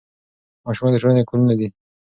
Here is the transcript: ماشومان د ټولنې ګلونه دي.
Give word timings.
ماشومان 0.65 0.91
د 0.93 0.97
ټولنې 1.01 1.23
ګلونه 1.29 1.53
دي. 1.59 1.67